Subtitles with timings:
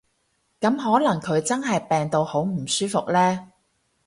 [0.59, 3.51] 噉可能佢真係病到好唔舒服呢